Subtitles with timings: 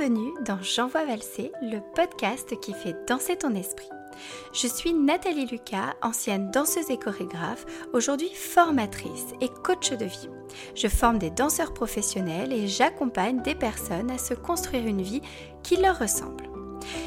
[0.00, 3.90] Bienvenue dans J'envoie valser, le podcast qui fait danser ton esprit.
[4.54, 10.30] Je suis Nathalie Lucas, ancienne danseuse et chorégraphe, aujourd'hui formatrice et coach de vie.
[10.74, 15.20] Je forme des danseurs professionnels et j'accompagne des personnes à se construire une vie
[15.62, 16.48] qui leur ressemble.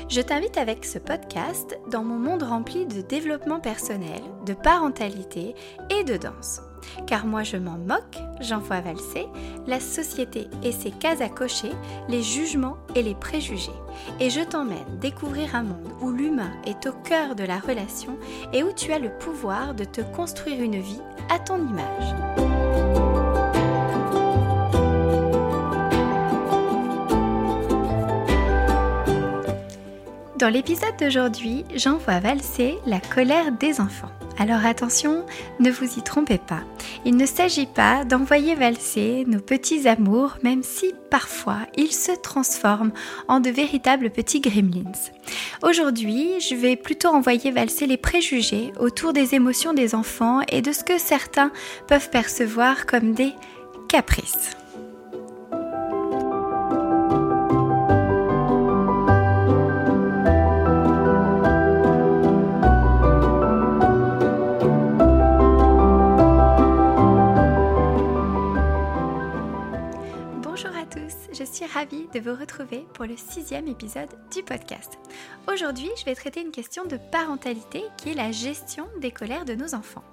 [0.07, 5.55] Je t'invite avec ce podcast dans mon monde rempli de développement personnel, de parentalité
[5.89, 6.61] et de danse.
[7.07, 9.27] Car moi je m'en moque, j'envoie valser,
[9.67, 11.71] la société et ses cases à cocher,
[12.09, 13.71] les jugements et les préjugés.
[14.19, 18.17] Et je t'emmène découvrir un monde où l'humain est au cœur de la relation
[18.51, 22.15] et où tu as le pouvoir de te construire une vie à ton image.
[30.43, 34.11] Dans l'épisode d'aujourd'hui, j'envoie valser la colère des enfants.
[34.39, 35.25] Alors attention,
[35.59, 36.61] ne vous y trompez pas.
[37.05, 42.93] Il ne s'agit pas d'envoyer valser nos petits amours, même si parfois ils se transforment
[43.27, 44.91] en de véritables petits gremlins.
[45.61, 50.71] Aujourd'hui, je vais plutôt envoyer valser les préjugés autour des émotions des enfants et de
[50.71, 51.51] ce que certains
[51.87, 53.33] peuvent percevoir comme des
[53.87, 54.49] caprices.
[71.61, 74.97] Ravie de vous retrouver pour le sixième épisode du podcast.
[75.47, 79.53] Aujourd'hui, je vais traiter une question de parentalité qui est la gestion des colères de
[79.53, 80.03] nos enfants.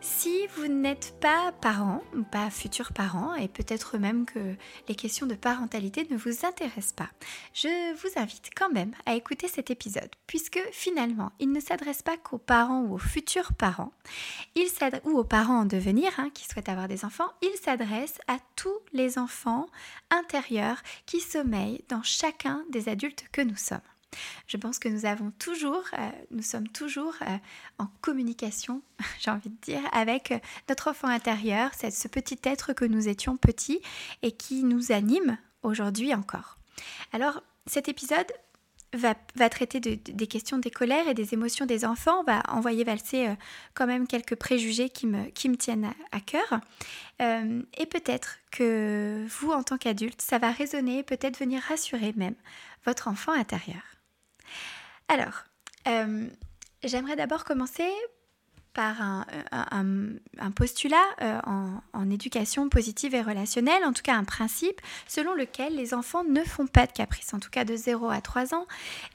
[0.00, 4.54] Si vous n'êtes pas parent ou pas futur parent, et peut-être même que
[4.88, 7.10] les questions de parentalité ne vous intéressent pas,
[7.52, 12.16] je vous invite quand même à écouter cet épisode, puisque finalement, il ne s'adresse pas
[12.16, 13.92] qu'aux parents ou aux futurs parents,
[14.54, 14.68] il
[15.04, 18.78] ou aux parents en devenir hein, qui souhaitent avoir des enfants, il s'adresse à tous
[18.92, 19.66] les enfants
[20.10, 23.80] intérieurs qui sommeillent dans chacun des adultes que nous sommes.
[24.46, 27.36] Je pense que nous avons toujours, euh, nous sommes toujours euh,
[27.78, 28.82] en communication,
[29.20, 30.38] j'ai envie de dire, avec euh,
[30.68, 33.80] notre enfant intérieur, ce petit être que nous étions petits
[34.22, 36.58] et qui nous anime aujourd'hui encore.
[37.12, 38.26] Alors, cet épisode
[38.94, 39.14] va,
[39.50, 42.24] traiter des questions des colères et des émotions des enfants.
[42.24, 43.34] Va envoyer valser
[43.74, 46.60] quand même quelques préjugés qui me tiennent à, cœur.
[47.20, 52.36] et peut-être que vous, en tant qu'adulte, ça va résonner, peut-être venir rassurer même
[52.86, 53.97] votre enfant intérieur.
[55.08, 55.44] Alors,
[55.86, 56.28] euh,
[56.82, 57.90] j'aimerais d'abord commencer
[58.78, 59.24] par un,
[60.54, 61.40] postulat euh,
[61.92, 66.44] en, éducation positive et relationnelle, en tout cas un principe selon lequel les enfants ne
[66.44, 67.34] font pas de caprices.
[67.34, 68.66] En tout cas, de 0 à 3 ans,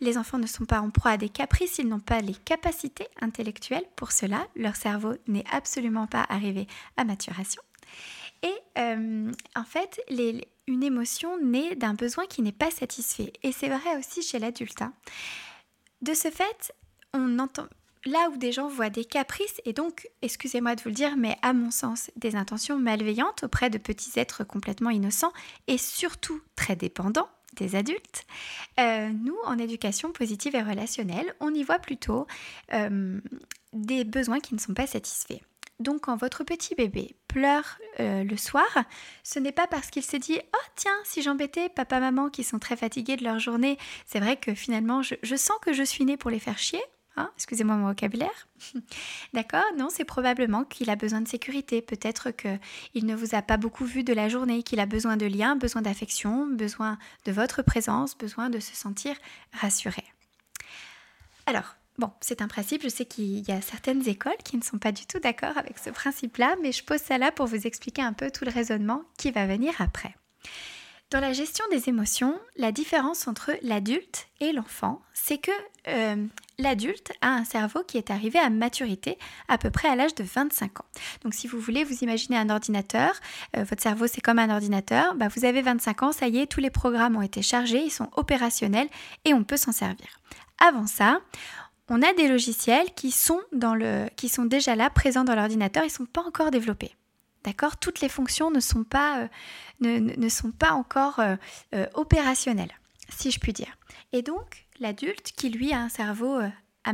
[0.01, 3.07] les enfants ne sont pas en proie à des caprices, ils n'ont pas les capacités
[3.21, 6.67] intellectuelles pour cela, leur cerveau n'est absolument pas arrivé
[6.97, 7.61] à maturation.
[8.41, 10.01] Et euh, en fait,
[10.67, 13.33] une émotion naît d'un besoin qui n'est pas satisfait.
[13.43, 14.81] Et c'est vrai aussi chez l'adulte.
[14.81, 14.93] Hein.
[16.01, 16.73] De ce fait,
[17.13, 17.67] on entend
[18.05, 21.37] là où des gens voient des caprices et donc, excusez-moi de vous le dire, mais
[21.41, 25.33] à mon sens, des intentions malveillantes auprès de petits êtres complètement innocents
[25.67, 28.25] et surtout très dépendants des adultes,
[28.79, 32.25] euh, nous, en éducation positive et relationnelle, on y voit plutôt
[32.73, 33.19] euh,
[33.73, 35.41] des besoins qui ne sont pas satisfaits.
[35.83, 38.65] Donc quand votre petit bébé pleure euh, le soir,
[39.23, 42.57] ce n'est pas parce qu'il s'est dit⁇ Oh tiens, si j'embêtais papa, maman qui sont
[42.57, 46.17] très fatigués de leur journée, c'est vrai que finalement je, sens que je suis née
[46.17, 46.81] pour les faire chier
[47.17, 48.47] hein Excusez-moi mon vocabulaire.
[49.33, 49.65] D'accord?
[49.77, 51.81] Non, c'est probablement qu'il a besoin de sécurité.
[51.81, 55.25] Peut-être qu'il ne vous a pas beaucoup vu de la journée, qu'il a besoin de
[55.25, 59.15] liens, besoin d'affection, besoin de votre présence, besoin de se sentir
[59.51, 60.03] rassuré.
[61.45, 64.79] Alors, Bon, c'est un principe, je sais qu'il y a certaines écoles qui ne sont
[64.79, 68.01] pas du tout d'accord avec ce principe-là, mais je pose ça là pour vous expliquer
[68.01, 70.15] un peu tout le raisonnement qui va venir après.
[71.11, 75.51] Dans la gestion des émotions, la différence entre l'adulte et l'enfant, c'est que
[75.87, 76.25] euh,
[76.57, 80.23] l'adulte a un cerveau qui est arrivé à maturité à peu près à l'âge de
[80.23, 80.85] 25 ans.
[81.23, 83.13] Donc si vous voulez vous imaginer un ordinateur,
[83.55, 86.47] euh, votre cerveau c'est comme un ordinateur, bah, vous avez 25 ans, ça y est,
[86.47, 88.89] tous les programmes ont été chargés, ils sont opérationnels
[89.23, 90.07] et on peut s'en servir.
[90.57, 91.19] Avant ça,
[91.93, 95.83] on a des logiciels qui sont, dans le, qui sont déjà là, présents dans l'ordinateur,
[95.83, 96.95] ils ne sont pas encore développés.
[97.43, 97.77] D'accord?
[97.77, 99.29] Toutes les fonctions ne sont pas,
[99.85, 101.35] euh, ne, sont pas encore euh,
[101.75, 102.73] euh, opérationnelles,
[103.09, 103.77] si je puis dire.
[104.11, 106.39] Et donc, l'adulte qui, lui, a un cerveau
[106.83, 106.93] à,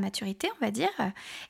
[0.00, 0.90] maturité, on va dire,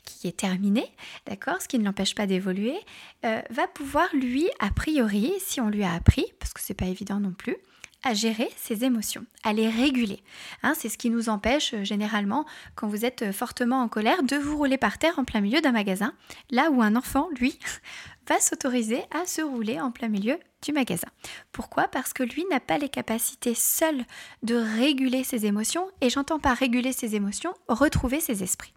[0.04, 0.90] qui est terminé,
[1.26, 2.76] d'accord, ce qui ne l'empêche pas d'évoluer,
[3.22, 7.20] va pouvoir, lui, a priori, si on lui a appris, parce que c'est pas évident
[7.20, 7.56] non plus,
[8.02, 10.22] à gérer ses émotions, à les réguler.
[10.62, 12.44] Hein, c'est ce qui nous empêche euh, généralement,
[12.74, 15.60] quand vous êtes euh, fortement en colère, de vous rouler par terre en plein milieu
[15.60, 16.14] d'un magasin,
[16.50, 17.58] là où un enfant, lui,
[18.28, 21.08] va s'autoriser à se rouler en plein milieu du magasin.
[21.50, 21.88] Pourquoi?
[21.88, 24.04] Parce que lui n'a pas les capacités seules
[24.42, 28.74] de réguler ses émotions, et j'entends par réguler ses émotions, retrouver ses esprits.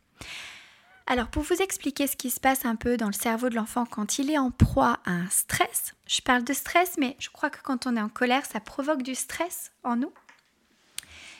[1.07, 3.85] Alors pour vous expliquer ce qui se passe un peu dans le cerveau de l'enfant
[3.85, 7.51] quand il est en proie à un stress, je parle de stress, mais je crois
[7.51, 10.11] que quand on est en colère, ça provoque du stress en nous.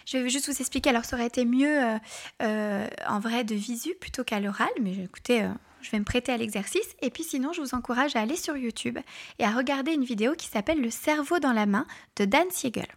[0.05, 1.97] Je vais juste vous expliquer, alors ça aurait été mieux euh,
[2.43, 5.49] euh, en vrai de visu plutôt qu'à l'oral, mais écoutez, euh,
[5.81, 6.95] je vais me prêter à l'exercice.
[7.01, 8.99] Et puis sinon, je vous encourage à aller sur YouTube
[9.39, 11.87] et à regarder une vidéo qui s'appelle Le cerveau dans la main
[12.17, 12.87] de Dan Siegel.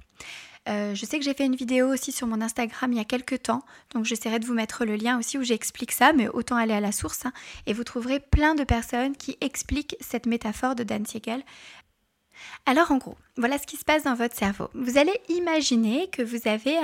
[0.69, 3.05] Euh, je sais que j'ai fait une vidéo aussi sur mon Instagram il y a
[3.05, 3.63] quelques temps,
[3.95, 6.81] donc j'essaierai de vous mettre le lien aussi où j'explique ça, mais autant aller à
[6.81, 7.27] la source.
[7.27, 7.33] Hein.
[7.67, 11.43] et vous trouverez plein de personnes qui expliquent cette métaphore de Dan Siegel.
[12.67, 14.69] Alors en gros, voilà ce qui se passe dans votre cerveau.
[14.75, 16.77] Vous allez imaginer que vous avez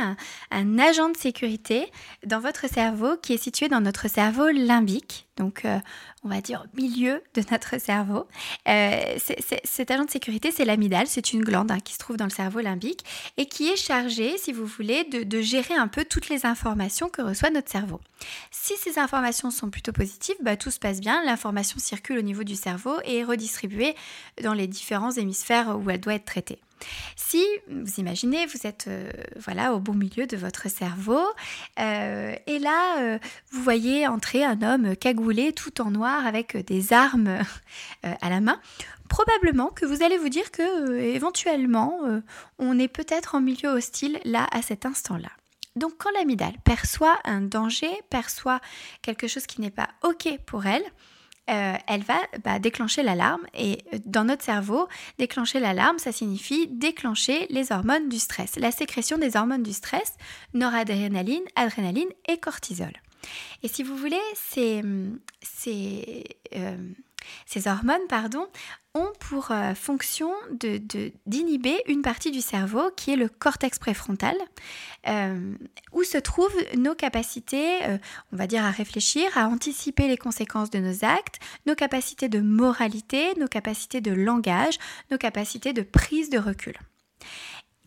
[0.50, 1.90] un, agent de sécurité
[2.26, 5.78] dans votre cerveau qui est situé dans notre cerveau limbique, donc euh,
[6.22, 8.26] on va dire au milieu de notre cerveau.
[8.68, 9.16] Euh,
[9.64, 12.30] cet agent de sécurité, c'est l'amidale, c'est une glande hein, qui se trouve dans le
[12.30, 13.04] cerveau limbique
[13.36, 17.20] et qui est chargée, si vous voulez, de, gérer un peu toutes les informations que
[17.20, 18.00] reçoit notre cerveau.
[18.50, 22.44] Si ces informations sont plutôt positives, bah, tout se passe bien, l'information circule au niveau
[22.44, 23.94] du cerveau et est redistribuée
[24.42, 26.60] dans les différents hémisphères où elle doit être traitée.
[27.16, 31.22] Si vous imaginez, vous êtes euh, voilà au beau milieu de votre cerveau
[31.78, 33.18] euh, et là euh,
[33.50, 37.38] vous voyez entrer un homme cagoulé tout en noir avec des armes
[38.02, 38.60] à la main,
[39.08, 42.00] probablement que vous allez vous dire que éventuellement
[42.58, 45.30] on est peut-être en milieu hostile là à cet instant-là.
[45.76, 48.60] Donc quand l'amidale perçoit un danger, perçoit
[49.02, 50.84] quelque chose qui n'est pas OK pour elle,
[51.50, 53.42] euh, elle va bah, déclencher l'alarme.
[53.54, 54.88] Et euh, dans notre cerveau,
[55.18, 60.14] déclencher l'alarme, ça signifie déclencher les hormones du stress, la sécrétion des hormones du stress,
[60.54, 62.92] noradrénaline, adrénaline et cortisol.
[63.62, 64.82] Et si vous voulez, c'est
[66.54, 66.76] euh,
[67.46, 68.46] ces hormones pardon,
[68.94, 70.30] ont pour euh, fonction
[71.26, 74.36] d'inhiber une partie du cerveau qui est le cortex préfrontal,
[75.08, 75.54] euh,
[75.92, 77.98] où se trouvent nos capacités, euh,
[78.32, 82.40] on va dire, à réfléchir, à anticiper les conséquences de nos actes, nos capacités de
[82.40, 84.78] moralité, nos capacités de langage,
[85.10, 86.74] nos capacités de prise de recul.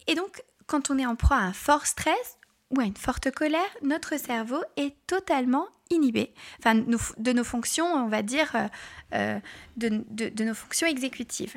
[0.07, 2.38] Et donc, quand on est en proie à un fort stress
[2.72, 6.34] ou à une forte colère, notre cerveau est totalement inhibé,
[6.66, 8.68] de nos fonctions, on va dire, euh,
[9.14, 9.40] euh,
[9.78, 11.56] de, nos fonctions exécutives.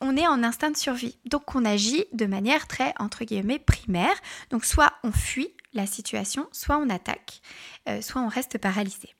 [0.00, 4.14] On est en instinct de survie, donc on agit de manière très, entre guillemets, primaire.
[4.50, 7.40] Donc soit on fuit la situation, soit on attaque,
[7.88, 9.14] euh, soit on reste paralysé,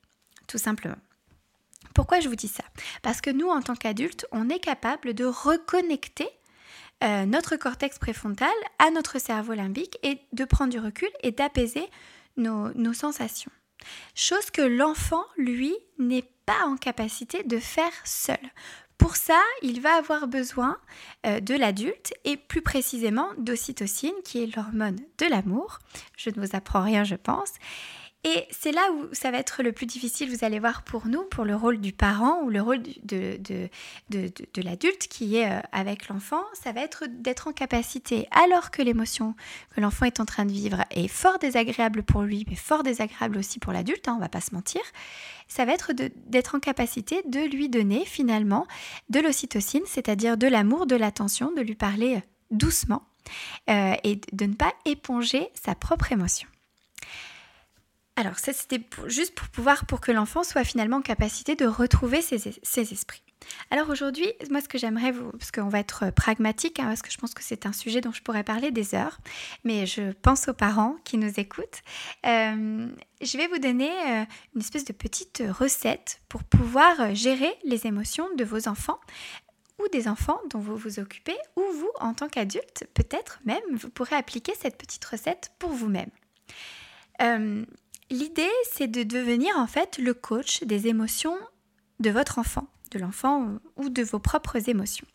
[0.46, 0.96] tout simplement.
[1.94, 2.64] Pourquoi je vous dis ça?
[3.02, 6.28] Parce que nous, en tant qu'adultes, on est capable de reconnecter
[7.02, 8.49] notre cortex préfrontal
[8.79, 11.87] à notre cerveau limbique et de prendre du recul et d'apaiser
[12.37, 13.52] nos sensations.
[14.14, 18.38] Chose que l'enfant, lui, n'est pas en capacité de faire seul.
[18.99, 20.79] Pour ça, il va avoir besoin
[21.26, 25.81] euh, de l'adulte et plus précisément d'ocytocine, qui est l'hormone de l'amour.
[26.17, 27.52] Je ne vous apprends rien, je pense.
[28.26, 31.24] Et c'est là où ça va être le plus difficile, vous allez voir, pour nous,
[31.24, 33.68] pour le rôle du parent ou le rôle de,
[34.56, 39.34] l'adulte qui est euh, avec l'enfant, ça va être d'être en capacité, alors que l'émotion
[39.74, 43.36] que l'enfant est en train de vivre est fort désagréable pour lui, mais fort désagréable
[43.36, 44.80] aussi pour l'adulte, hein, on va pas se mentir,
[45.46, 48.66] ça va être d'être en capacité de lui donner finalement
[49.10, 53.02] de l'ocytocine, c'est-à-dire de l'amour, de l'attention, de lui parler doucement
[53.69, 56.48] euh, et de ne pas éponger sa propre émotion.
[58.16, 62.22] Alors ça c'était juste pour pouvoir, pour que l'enfant soit finalement en capacité de retrouver
[62.22, 62.48] ses,
[62.92, 63.22] esprits.
[63.70, 67.10] Alors aujourd'hui, moi ce que j'aimerais vous, parce qu'on va être pragmatique, hein, parce que
[67.10, 69.18] je pense que c'est un sujet dont je pourrais parler des heures,
[69.64, 71.82] mais je pense aux parents qui nous écoutent.
[72.24, 72.88] Euh,
[73.20, 78.28] je vais vous donner euh, une espèce de petite recette pour pouvoir gérer les émotions
[78.36, 79.00] de vos enfants
[79.80, 83.90] ou des enfants dont vous vous occupez, ou vous en tant qu'adulte, peut-être même, vous
[83.90, 86.10] pourrez appliquer cette petite recette pour vous-même.
[87.22, 87.64] Euh,
[88.11, 91.37] L'idée, c'est de devenir en fait le coach des émotions
[92.01, 95.06] de votre enfant, de l'enfant ou de vos propres émotions.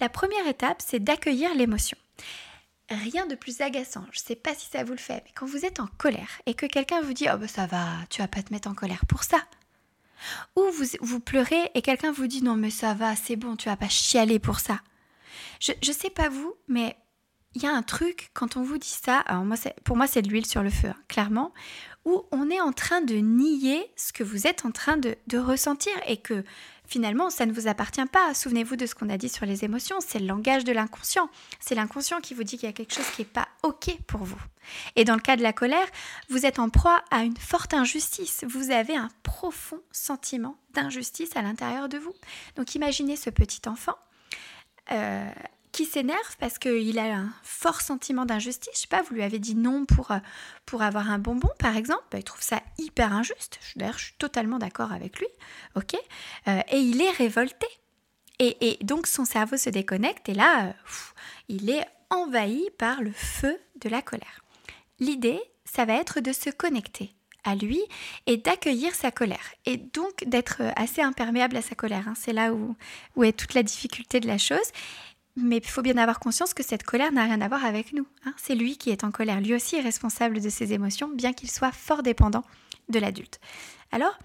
[0.00, 1.98] La première étape, c'est d'accueillir l'émotion.
[2.88, 5.46] Rien de plus agaçant, je ne sais pas si ça vous le fait, mais quand
[5.46, 8.26] vous êtes en colère et que quelqu'un vous dit Oh ben ça va, tu vas
[8.26, 9.38] pas te mettre en colère pour ça.
[10.56, 10.62] Ou
[11.00, 13.88] vous, pleurez et quelqu'un vous dit Non mais ça va, c'est bon, tu vas pas
[13.88, 14.80] chialer pour ça.
[15.60, 16.96] Je ne sais pas vous, mais
[17.54, 20.22] il y a un truc, quand on vous dit ça, alors moi, pour moi c'est
[20.22, 21.52] de l'huile sur le feu, hein, clairement,
[22.04, 25.92] où on est en train de nier ce que vous êtes en train de, ressentir
[26.06, 26.44] et que
[26.86, 28.34] finalement, ça ne vous appartient pas.
[28.34, 31.28] Souvenez-vous de ce qu'on a dit sur les émotions, c'est le langage de l'inconscient.
[31.60, 34.24] C'est l'inconscient qui vous dit qu'il y a quelque chose qui n'est pas OK pour
[34.24, 34.40] vous.
[34.96, 35.86] Et dans le cas de la colère,
[36.28, 38.44] vous êtes en proie à une forte injustice.
[38.48, 42.14] Vous avez un profond sentiment d'injustice à l'intérieur de vous.
[42.56, 43.96] Donc imaginez ce petit enfant.
[44.90, 45.30] Euh,
[45.72, 48.72] qui s'énerve parce qu'il a un fort sentiment d'injustice.
[48.74, 50.18] Je sais pas, vous lui avez dit non pour, euh,
[50.66, 52.04] pour avoir un bonbon, par exemple.
[52.10, 53.60] Bah, il trouve ça hyper injuste.
[53.76, 55.28] D'ailleurs, je suis totalement d'accord avec lui.
[55.76, 55.94] Ok
[56.48, 57.66] euh, Et il est révolté.
[58.42, 60.72] Et, donc, son cerveau se déconnecte et là, euh,
[61.48, 64.44] il est envahi par le feu de la colère.
[64.98, 67.80] L'idée, ça va être de se connecter à lui
[68.26, 72.08] et d'accueillir sa colère et donc d'être assez imperméable à sa colère.
[72.08, 72.14] Hein.
[72.16, 72.76] C'est là où,
[73.14, 74.58] où est toute la difficulté de la chose
[75.36, 78.06] mais il faut bien avoir conscience que cette colère n'a rien à voir avec nous.
[78.24, 78.34] Hein.
[78.36, 79.40] C'est lui qui est en colère.
[79.40, 82.44] Lui aussi est responsable de ses émotions, bien qu'il soit fort dépendant
[82.88, 83.40] de l'adulte.
[83.92, 84.18] Alors,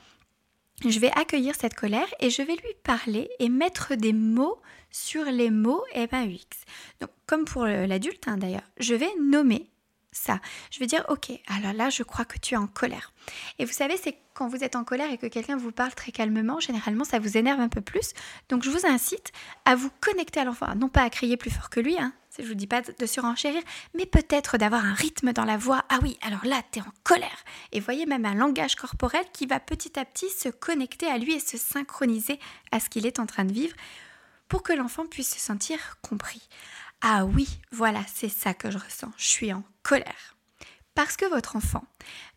[0.86, 4.60] je vais accueillir cette colère et je vais lui parler et mettre des mots
[4.92, 6.48] sur les mots MAUX.
[7.00, 9.70] Donc, comme pour l'adulte hein, d'ailleurs, je vais nommer
[10.16, 10.40] ça.
[10.72, 13.14] Je vais dire, ok, alors là, je crois que tu es en colère.
[13.60, 16.12] Et vous savez, c'est quand vous êtes en colère et que quelqu'un vous parle très
[16.12, 18.12] calmement, généralement, ça vous énerve un peu plus.
[18.50, 19.32] Donc, je vous incite
[19.66, 20.74] à vous connecter à l'enfant.
[20.76, 23.06] Non pas à crier plus fort que lui, hein, je ne vous dis pas de
[23.06, 23.62] surenchérir,
[23.94, 25.84] mais peut-être d'avoir un rythme dans la voix.
[25.90, 27.44] Ah oui, alors là, tu es en colère.
[27.72, 31.34] Et voyez même un langage corporel qui va petit à petit se connecter à lui
[31.34, 32.40] et se synchroniser
[32.72, 33.76] à ce qu'il est en train de vivre
[34.48, 36.48] pour que l'enfant puisse se sentir compris.
[37.08, 39.12] Ah oui, voilà, c'est ça que je ressens.
[39.18, 40.36] Je suis en colère.
[40.96, 41.84] Parce que votre enfant,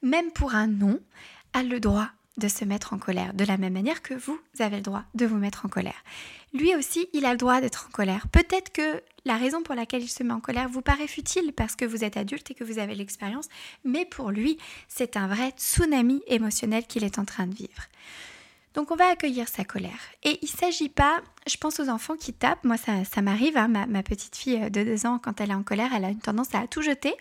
[0.03, 1.01] même pour un non,
[1.55, 4.77] a le droit de se mettre en colère, de la même manière que vous avez
[4.77, 6.05] le droit de vous mettre en colère.
[6.53, 8.29] Lui aussi, il a le droit d'être en colère.
[8.29, 11.75] Peut-être que la raison pour laquelle il se met en colère vous paraît futile parce
[11.75, 13.49] que vous êtes adulte et que vous avez l'expérience,
[13.85, 17.85] mais pour lui, c'est un vrai tsunami émotionnel qu'il est en train de vivre.
[18.79, 19.99] Donc on va accueillir sa colère.
[20.23, 23.67] Et il ne s'agit pas, je pense aux enfants qui tapent, moi ça, m'arrive, hein,
[23.67, 26.55] ma, petite fille de 2 ans, quand elle est en colère, elle a une tendance
[26.55, 27.13] à tout jeter,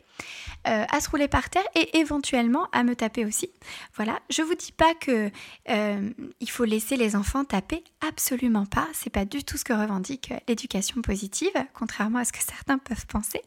[0.67, 3.49] euh, à se rouler par terre et éventuellement à me taper aussi.
[3.95, 5.31] Voilà, je vous dis pas que
[5.71, 6.09] euh,
[6.39, 10.31] il faut laisser les enfants taper, absolument pas, c'est pas du tout ce que revendique
[10.47, 13.41] l'éducation positive, contrairement à ce que certains peuvent penser.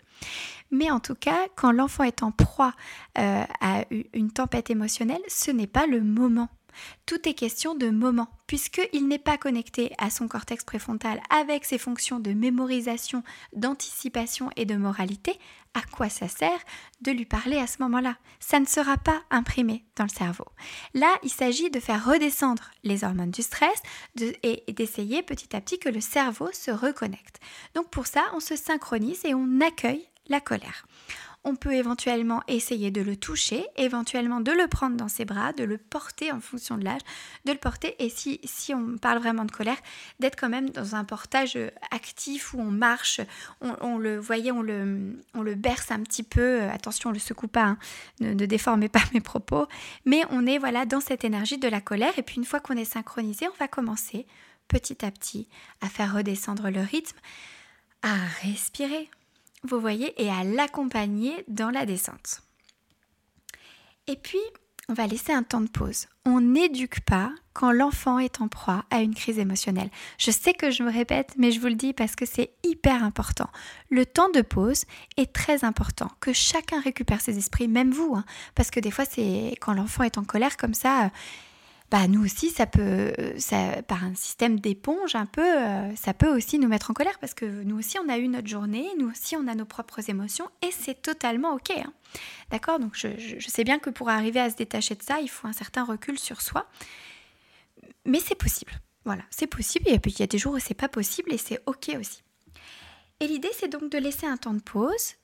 [0.73, 2.75] Mais en tout cas, quand l'enfant est en proie
[3.19, 6.49] euh, à une tempête émotionnelle, ce n'est pas le moment
[7.07, 11.79] tout est question de moment, puisqu'il n'est pas connecté à son cortex préfrontal avec ses
[11.79, 13.23] fonctions de mémorisation,
[13.55, 15.39] d'anticipation et de moralité.
[15.75, 16.59] À quoi ça sert
[17.01, 18.17] de lui parler à ce moment-là?
[18.41, 20.47] Ça ne sera pas imprimé dans le cerveau.
[20.95, 23.81] Là, il s'agit de faire redescendre les hormones du stress
[24.43, 27.39] et d'essayer petit à petit que le cerveau se reconnecte.
[27.75, 30.87] Donc pour ça, on se synchronise et on accueille la colère
[31.43, 35.65] on peut éventuellement essayer de le toucher, éventuellement de le prendre dans ses bras, de
[35.65, 37.01] le porter en fonction de l'âge,
[37.47, 37.97] de le porter.
[37.99, 38.41] Et si,
[38.75, 39.79] on parle vraiment de colère,
[40.19, 41.59] d'être quand même dans un portage
[41.91, 43.21] actif où on marche,
[43.61, 47.79] on, le voyez, on le, berce un petit peu, attention, on le secoue pas, hein,
[48.21, 49.67] ne, ne, déformez pas mes propos,
[50.05, 52.19] mais on est voilà dans cette énergie de la colère.
[52.19, 54.27] Et puis une fois qu'on est synchronisé, on va commencer
[54.69, 55.49] petit à petit
[55.81, 57.19] à faire redescendre le rythme,
[58.03, 59.11] à respirer
[59.63, 62.43] vous voyez, et à l'accompagner dans la descente.
[64.07, 64.39] Et puis,
[64.91, 66.07] on va laisser un temps de pause.
[66.25, 69.89] On n'éduque pas quand l'enfant est en proie à une crise émotionnelle.
[70.19, 73.05] Je sais que je me répète, mais je vous le dis parce que c'est hyper
[73.05, 73.49] important.
[73.89, 74.87] Le temps de pause
[75.17, 78.25] est très important, que chacun récupère ses esprits, même vous, hein.
[78.57, 81.13] parce que des fois, c'est quand l'enfant est en colère comme ça,
[81.91, 86.29] bah, nous aussi, ça peut, ça, par un système d'éponge un peu, euh, ça peut
[86.29, 89.11] aussi nous mettre en colère parce que nous aussi, on a eu notre journée, nous
[89.11, 91.71] aussi, on a nos propres émotions et c'est totalement OK.
[91.71, 91.93] Hein.
[92.51, 92.79] D'accord?
[92.79, 95.49] Donc, je, je, sais bien que pour arriver à se détacher de ça, il faut
[95.49, 96.69] un certain recul sur soi,
[98.07, 98.73] mais c'est possible.
[99.05, 101.39] Voilà, c'est possible et puis il y a des jours où c'est pas possible et
[101.39, 102.23] c'est OK aussi.
[103.19, 105.15] Et l'idée, c'est donc de laisser un temps de pause,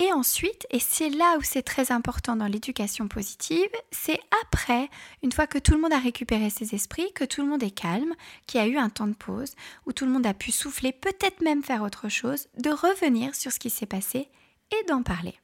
[0.00, 4.88] et ensuite, et c'est là où c'est très important dans l'éducation positive, c'est après,
[5.22, 7.70] une fois que tout le monde a récupéré ses esprits, que tout le monde est
[7.70, 8.12] calme,
[8.46, 9.54] qu'il y a eu un temps de pause,
[9.86, 13.52] où tout le monde a pu souffler, peut-être même faire autre chose, de revenir sur
[13.52, 14.28] ce qui s'est passé
[14.72, 15.38] et d'en parler.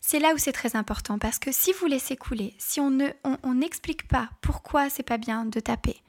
[0.00, 3.08] C'est là où c'est très important parce que si vous laissez couler, si on ne
[3.42, 6.00] on, n'explique pas pourquoi c'est pas bien de taper,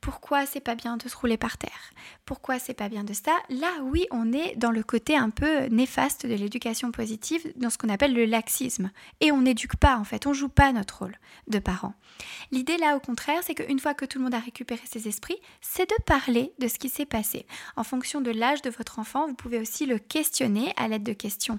[0.00, 1.90] pourquoi c'est pas bien de se rouler par terre?
[2.24, 3.36] Pourquoi c'est pas bien de ça?
[3.48, 7.78] Là, oui, on est dans le côté un peu néfaste de l'éducation positive, dans ce
[7.78, 8.90] qu'on appelle le laxisme.
[9.20, 11.94] Et on n'éduque pas, en fait, on joue pas notre rôle de parent.
[12.52, 15.40] L'idée, là, au contraire, c'est qu'une fois que tout le monde a récupéré ses esprits,
[15.60, 17.46] c'est de parler de ce qui s'est passé.
[17.76, 21.12] En fonction de l'âge de votre enfant, vous pouvez aussi le questionner à l'aide de
[21.12, 21.58] questions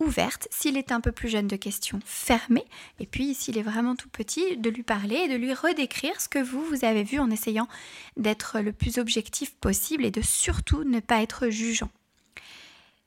[0.00, 2.64] ouverte, s'il est un peu plus jeune de questions fermées,
[2.98, 6.28] et puis s'il est vraiment tout petit, de lui parler et de lui redécrire ce
[6.28, 7.68] que vous, vous avez vu en essayant
[8.16, 11.90] d'être le plus objectif possible et de surtout ne pas être jugeant.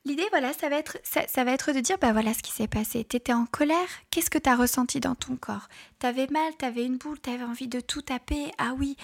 [0.08, 2.66] L'idée, voilà, ça va, être, ça, va être de dire, bah voilà ce qui s'est
[2.66, 3.04] passé.
[3.04, 3.76] T'étais en colère,
[4.10, 5.68] qu'est-ce que t'as ressenti dans ton corps?
[5.98, 8.96] T'avais mal, t'avais une boule, t'avais envie de tout taper, ah oui.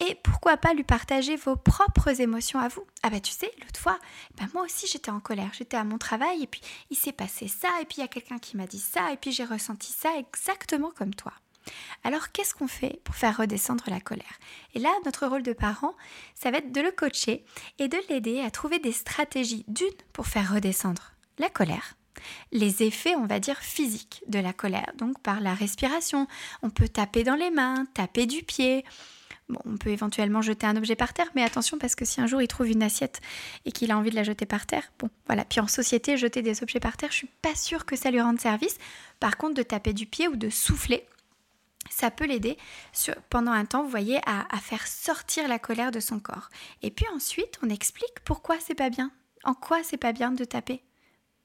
[0.00, 2.82] Et pourquoi pas lui partager vos propres émotions à vous?
[3.04, 4.00] Ah bah tu sais, l'autre fois,
[4.36, 7.46] bah moi aussi j'étais en colère, j'étais à mon travail et puis il s'est passé
[7.46, 9.92] ça, et puis il y a quelqu'un qui m'a dit ça, et puis j'ai ressenti
[9.92, 11.34] ça exactement comme toi.
[12.04, 14.38] Alors qu'est-ce qu'on fait pour faire redescendre la colère?
[14.74, 15.94] Et là, notre rôle de parent,
[16.34, 17.44] ça va être de le coacher
[17.78, 21.94] et de l'aider à trouver des stratégies d'une pour faire redescendre la colère,
[22.52, 26.26] les effets, on va dire, physiques de la colère, donc par la respiration.
[26.62, 28.84] On peut taper dans les mains, taper du pied.
[29.48, 32.26] Bon, on peut éventuellement jeter un objet par terre, mais attention parce que si un
[32.26, 33.22] jour il trouve une assiette
[33.64, 35.44] et qu'il a envie de la jeter par terre, bon, voilà.
[35.44, 38.20] Puis en société, jeter des objets par terre, je suis pas sûre que ça lui
[38.20, 38.76] rende service.
[39.20, 41.06] Par contre, de taper du pied ou de souffler,
[41.90, 42.58] ça peut l'aider
[43.30, 46.50] pendant un temps, vous voyez, à, faire sortir la colère de son corps.
[46.82, 49.10] Et puis ensuite, on explique pourquoi c'est pas bien,
[49.44, 50.82] en quoi c'est pas bien de taper.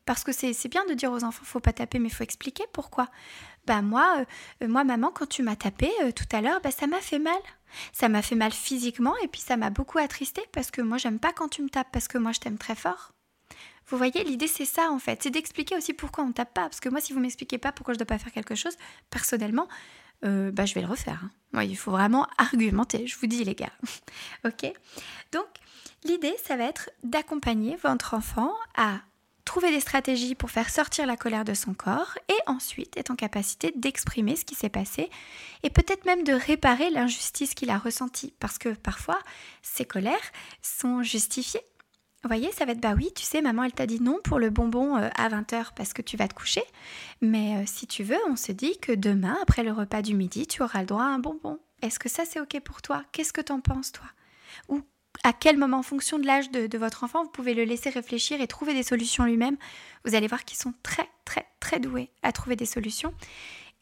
[0.05, 3.09] Parce que c'est bien de dire aux enfants, faut pas taper, mais faut expliquer pourquoi.
[3.65, 4.25] Bah moi,
[4.61, 7.19] euh, moi maman, quand tu m'as tapé euh, tout à l'heure, bah ça m'a fait
[7.19, 7.39] mal.
[7.93, 11.19] Ça m'a fait mal physiquement et puis ça m'a beaucoup attristé parce que moi j'aime
[11.19, 13.13] pas quand tu me tapes parce que moi je t'aime très fort.
[13.87, 16.63] Vous voyez, l'idée c'est ça en fait, c'est d'expliquer aussi pourquoi on tape pas.
[16.63, 18.75] Parce que moi, si vous m'expliquez pas pourquoi je dois pas faire quelque chose,
[19.09, 19.67] personnellement,
[20.23, 21.21] euh, bah, je vais le refaire.
[21.53, 21.63] Hein.
[21.63, 23.71] il faut vraiment argumenter, je vous dis les gars.
[24.45, 24.71] ok
[25.31, 25.47] Donc,
[26.03, 28.99] l'idée, ça va être d'accompagner votre enfant à
[29.45, 33.15] trouver des stratégies pour faire sortir la colère de son corps et ensuite être en
[33.15, 35.09] capacité d'exprimer ce qui s'est passé
[35.63, 39.19] et peut-être même de réparer l'injustice qu'il a ressentie parce que parfois
[39.61, 41.61] ces colères sont justifiées
[42.23, 44.39] vous voyez, ça va être bah oui, tu sais, maman, elle t'a dit non pour
[44.39, 46.63] le bonbon euh, à 20h parce que tu vas te coucher.
[47.21, 50.47] Mais euh, si tu veux, on se dit que demain, après le repas du midi,
[50.47, 51.59] tu auras le droit à un bonbon.
[51.81, 53.03] Est-ce que ça, c'est OK pour toi?
[53.11, 54.05] Qu'est-ce que t'en penses, toi?
[54.69, 54.81] Ou
[55.25, 57.89] à quel moment, en fonction de l'âge de, de, votre enfant, vous pouvez le laisser
[57.89, 59.57] réfléchir et trouver des solutions lui-même?
[60.05, 63.13] Vous allez voir qu'ils sont très, très, très doués à trouver des solutions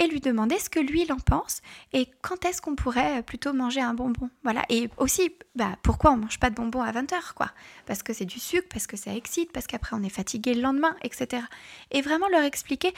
[0.02, 1.62] et lui demander ce que lui en pense
[1.94, 4.30] et quand est-ce qu'on pourrait euh, plutôt manger un bonbon.
[4.44, 4.64] Voilà.
[4.70, 7.52] Et aussi, bah, pourquoi on mange pas de bonbons à 20h, quoi?
[7.86, 10.62] Parce que c'est du sucre, parce que ça excite, parce qu'après on est fatigué le
[10.62, 11.44] lendemain, etc.
[11.92, 12.94] Et vraiment leur expliquer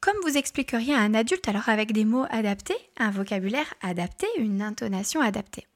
[0.00, 4.62] comme vous expliqueriez à un adulte, alors avec des mots adaptés, un vocabulaire adapté, une
[4.62, 5.66] intonation adaptée.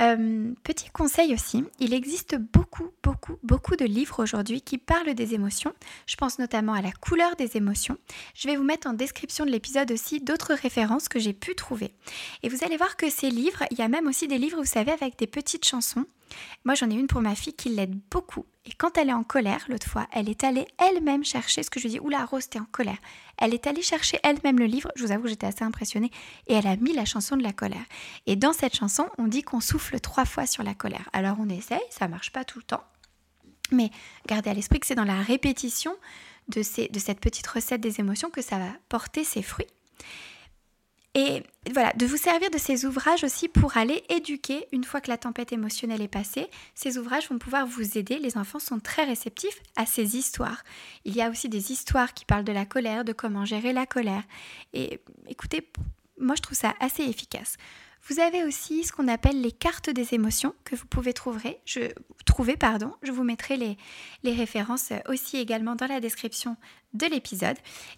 [0.00, 5.34] Euh, petit conseil aussi, il existe beaucoup, beaucoup, beaucoup de livres aujourd'hui qui parlent des
[5.34, 5.74] émotions.
[6.06, 7.98] Je pense notamment à la couleur des émotions.
[8.34, 11.92] Je vais vous mettre en description de l'épisode aussi d'autres références que j'ai pu trouver.
[12.42, 14.64] Et vous allez voir que ces livres, il y a même aussi des livres, vous
[14.64, 16.06] savez, avec des petites chansons.
[16.64, 18.46] Moi, j'en ai une pour ma fille qui l'aide beaucoup.
[18.70, 21.80] Et quand elle est en colère, l'autre fois, elle est allée elle-même chercher ce que
[21.80, 22.00] je lui dis.
[22.00, 22.98] Oula, Rose, t'es en colère.
[23.36, 24.92] Elle est allée chercher elle-même le livre.
[24.94, 26.12] Je vous avoue, j'étais assez impressionnée.
[26.46, 27.84] Et elle a mis la chanson de la colère.
[28.26, 31.10] Et dans cette chanson, on dit qu'on souffle trois fois sur la colère.
[31.12, 32.84] Alors on essaye, ça marche pas tout le temps.
[33.72, 33.90] Mais
[34.28, 35.92] gardez à l'esprit que c'est dans la répétition
[36.46, 39.66] de, ces, de cette petite recette des émotions que ça va porter ses fruits.
[41.14, 41.42] Et
[41.72, 45.18] voilà, de vous servir de ces ouvrages aussi pour aller éduquer une fois que la
[45.18, 46.48] tempête émotionnelle est passée.
[46.74, 48.18] Ces ouvrages vont pouvoir vous aider.
[48.18, 50.62] Les enfants sont très réceptifs à ces histoires.
[51.04, 53.86] Il y a aussi des histoires qui parlent de la colère, de comment gérer la
[53.86, 54.22] colère.
[54.72, 55.68] Et écoutez,
[56.16, 57.56] moi je trouve ça assez efficace.
[58.08, 61.58] Vous avez aussi ce qu'on appelle les cartes des émotions que vous pouvez trouver.
[61.64, 61.92] Je,
[62.58, 62.94] pardon.
[63.02, 63.76] je vous mettrai les,
[64.22, 66.56] les références aussi également dans la description
[66.94, 67.56] de l'épisode.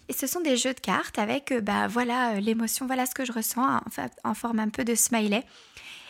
[0.09, 3.15] Et ce sont des jeux de cartes avec, euh, bah voilà, euh, l'émotion, voilà ce
[3.15, 3.81] que je ressens, en,
[4.23, 5.43] en forme un peu de smiley.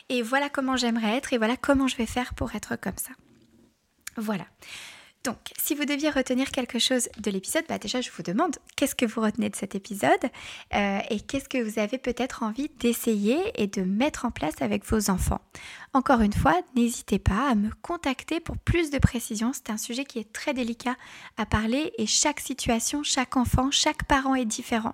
[0.10, 3.12] Et voilà comment j'aimerais être et voilà comment je vais faire pour être comme ça.
[4.17, 4.45] Voilà.
[5.23, 8.93] Donc, si vous deviez retenir quelque chose de l'épisode, bah déjà je vous demande qu'est-ce
[8.93, 10.12] que vous retenez de cet épisode
[10.73, 14.86] euh, et qu'est-ce que vous avez peut-être envie d'essayer et de mettre en place avec
[14.86, 15.39] vos enfants.
[15.93, 19.53] Encore une fois, n'hésitez pas à me contacter pour plus de précisions.
[19.53, 20.95] C'est un sujet qui est très délicat
[21.38, 24.93] à parler et chaque situation, chaque enfant, chaque parent est différent.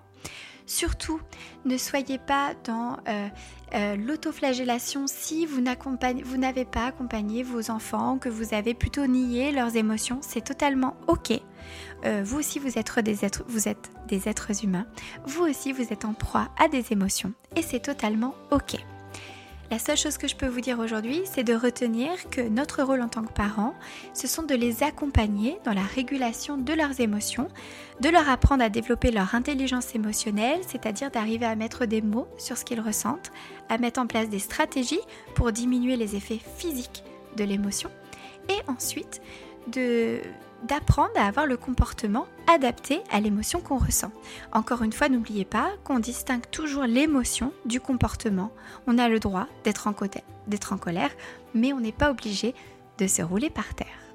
[0.70, 1.20] Surtout,
[1.64, 3.26] ne soyez pas dans euh,
[3.74, 9.74] euh, l'autoflagellation si vous n'avez pas accompagné vos enfants, que vous avez plutôt nié leurs
[9.74, 10.20] émotions.
[10.22, 11.32] C'est totalement OK.
[12.04, 14.86] Euh, vous aussi, vous êtes, des êtres, vous êtes des êtres humains.
[15.26, 17.32] Vous aussi, vous êtes en proie à des émotions.
[17.56, 18.76] Et c'est totalement OK.
[19.70, 23.02] La seule chose que je peux vous dire aujourd'hui, c'est de retenir que notre rôle
[23.02, 23.74] en tant que parents,
[24.14, 27.46] ce sont de les accompagner dans la régulation de leurs émotions,
[28.00, 32.56] de leur apprendre à développer leur intelligence émotionnelle, c'est-à-dire d'arriver à mettre des mots sur
[32.56, 33.30] ce qu'ils ressentent,
[33.68, 35.00] à mettre en place des stratégies
[35.36, 37.04] pour diminuer les effets physiques
[37.36, 37.90] de l'émotion,
[38.48, 39.22] et ensuite
[39.68, 40.18] de
[40.64, 44.12] d'apprendre à avoir le comportement adapté à l'émotion qu'on ressent.
[44.52, 48.52] Encore une fois, n'oubliez pas qu'on distingue toujours l'émotion du comportement.
[48.86, 51.10] On a le droit d'être en, colère,
[51.54, 52.54] mais on n'est pas obligé
[52.98, 54.09] de se rouler par terre.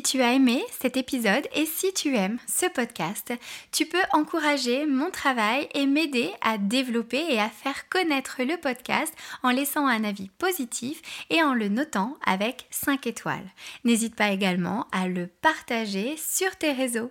[0.00, 3.34] Si tu as aimé cet épisode et si tu aimes ce podcast,
[3.70, 9.12] tu peux encourager mon travail et m'aider à développer et à faire connaître le podcast
[9.42, 13.52] en laissant un avis positif et en le notant avec 5 étoiles.
[13.84, 17.10] N'hésite pas également à le partager sur tes réseaux